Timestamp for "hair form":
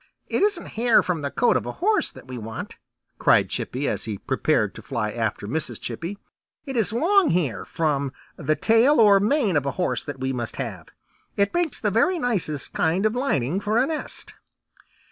7.29-8.11